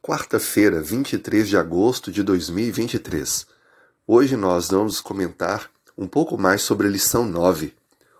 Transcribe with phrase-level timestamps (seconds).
[0.00, 3.46] quarta-feira, 23 de agosto de 2023.
[4.06, 7.74] Hoje nós vamos comentar um pouco mais sobre a lição 9.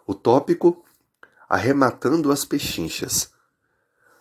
[0.06, 0.85] O tópico
[1.49, 3.30] Arrematando as Pechinchas.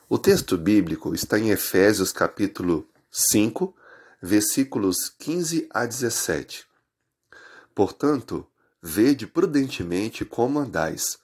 [0.07, 3.75] O texto bíblico está em Efésios capítulo 5,
[4.21, 6.65] versículos 15 a 17.
[7.75, 8.47] Portanto,
[8.81, 11.17] vede prudentemente como andais,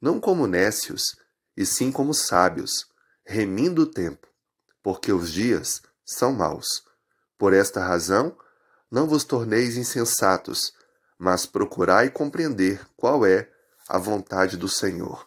[0.00, 1.16] não como nécios,
[1.56, 2.86] e sim como sábios,
[3.24, 4.29] remindo o tempo
[4.82, 6.84] porque os dias são maus.
[7.38, 8.36] Por esta razão,
[8.90, 10.72] não vos torneis insensatos,
[11.18, 13.48] mas procurai compreender qual é
[13.88, 15.26] a vontade do Senhor.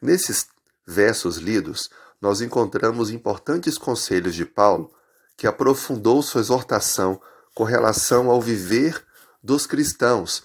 [0.00, 0.46] Nesses
[0.86, 1.90] versos lidos,
[2.20, 4.92] nós encontramos importantes conselhos de Paulo,
[5.36, 7.20] que aprofundou sua exortação
[7.54, 9.04] com relação ao viver
[9.42, 10.44] dos cristãos,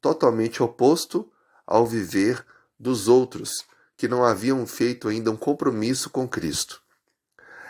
[0.00, 1.30] totalmente oposto
[1.66, 2.44] ao viver
[2.78, 3.64] dos outros,
[3.96, 6.81] que não haviam feito ainda um compromisso com Cristo.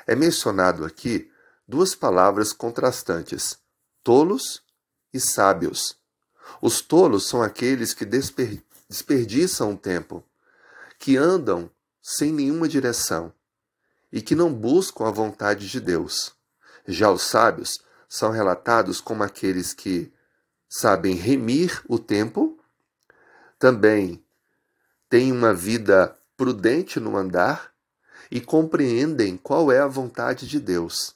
[0.06, 1.30] É mencionado aqui
[1.66, 3.58] duas palavras contrastantes:
[4.02, 4.62] tolos
[5.12, 5.96] e sábios.
[6.60, 10.24] Os tolos são aqueles que desperdiçam o tempo,
[10.98, 11.70] que andam
[12.02, 13.32] sem nenhuma direção
[14.12, 16.34] e que não buscam a vontade de Deus.
[16.86, 20.12] Já os sábios são relatados como aqueles que
[20.68, 22.58] sabem remir o tempo,
[23.58, 24.24] também
[25.08, 27.71] têm uma vida prudente no andar
[28.32, 31.14] e compreendem qual é a vontade de Deus.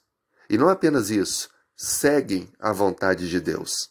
[0.50, 3.90] E não apenas isso, seguem a vontade de Deus.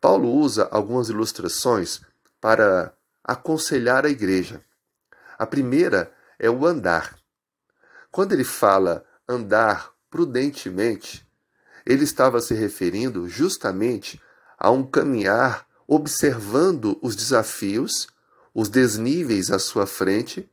[0.00, 2.00] Paulo usa algumas ilustrações
[2.40, 4.64] para aconselhar a igreja.
[5.36, 7.18] A primeira é o andar.
[8.12, 11.26] Quando ele fala andar prudentemente,
[11.84, 14.22] ele estava se referindo justamente
[14.56, 18.06] a um caminhar observando os desafios,
[18.54, 20.48] os desníveis à sua frente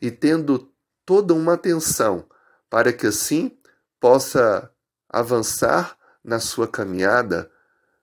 [0.00, 0.72] e tendo
[1.04, 2.28] toda uma atenção
[2.68, 3.56] para que assim
[4.00, 4.70] possa
[5.08, 7.50] avançar na sua caminhada,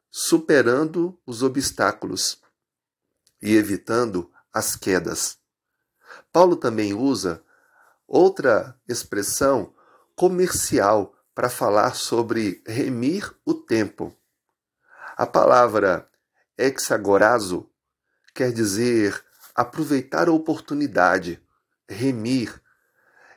[0.09, 2.41] superando os obstáculos
[3.41, 5.37] e evitando as quedas.
[6.31, 7.43] Paulo também usa
[8.07, 9.73] outra expressão
[10.15, 14.15] comercial para falar sobre remir o tempo.
[15.17, 16.09] A palavra
[16.57, 17.69] hexagorazo
[18.33, 19.23] quer dizer
[19.55, 21.41] aproveitar a oportunidade,
[21.89, 22.60] remir,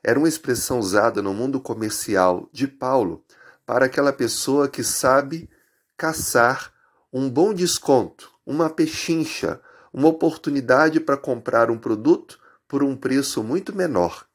[0.05, 3.25] era uma expressão usada no mundo comercial de Paulo
[3.65, 5.49] para aquela pessoa que sabe
[5.97, 6.71] caçar
[7.11, 9.61] um bom desconto, uma pechincha,
[9.91, 12.39] uma oportunidade para comprar um produto
[12.69, 14.27] por um preço muito menor.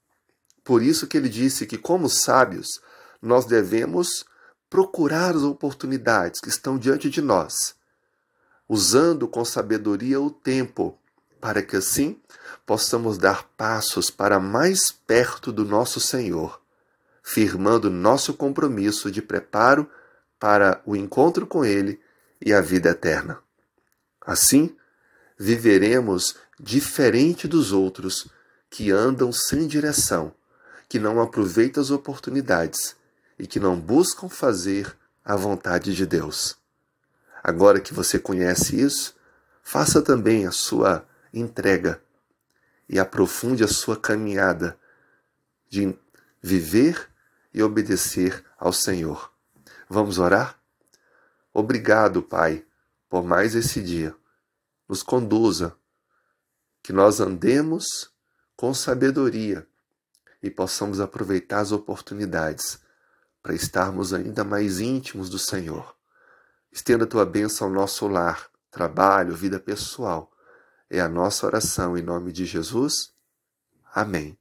[0.63, 2.81] Por isso que ele disse que, como sábios,
[3.22, 4.25] nós devemos
[4.69, 7.75] procurar as oportunidades que estão diante de nós,
[8.68, 10.97] usando com sabedoria o tempo,
[11.40, 12.20] para que assim
[12.66, 16.62] possamos dar passos para mais perto do nosso Senhor,
[17.24, 19.90] firmando nosso compromisso de preparo
[20.40, 22.00] para o encontro com Ele
[22.40, 23.40] e a vida eterna.
[24.22, 24.76] Assim,
[25.38, 28.28] viveremos diferente dos outros
[28.70, 30.34] que andam sem direção,
[30.88, 32.96] que não aproveitam as oportunidades
[33.38, 36.58] e que não buscam fazer a vontade de Deus.
[37.44, 39.16] Agora que você conhece isso,
[39.64, 42.02] faça também a sua entrega
[42.88, 44.78] e aprofunde a sua caminhada
[45.70, 45.96] de
[46.42, 47.10] viver
[47.54, 49.32] e obedecer ao Senhor.
[49.88, 50.60] Vamos orar?
[51.54, 52.66] Obrigado, Pai,
[53.08, 54.16] por mais esse dia.
[54.88, 55.76] Nos conduza,
[56.82, 58.12] que nós andemos
[58.56, 59.68] com sabedoria
[60.42, 62.80] e possamos aproveitar as oportunidades
[63.44, 65.96] para estarmos ainda mais íntimos do Senhor.
[66.72, 70.32] Estenda a tua bênção ao nosso lar, trabalho, vida pessoal
[70.90, 73.14] é a nossa oração em nome de Jesus.
[73.94, 74.38] Amém.